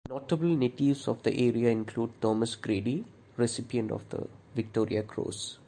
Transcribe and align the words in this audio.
Notable 0.09 0.47
natives 0.47 1.07
of 1.07 1.21
the 1.21 1.31
area 1.35 1.69
include 1.69 2.19
Thomas 2.23 2.55
Grady, 2.55 3.05
recipient 3.37 3.91
of 3.91 4.09
the 4.09 4.27
Victoria 4.55 5.03
Cross. 5.03 5.59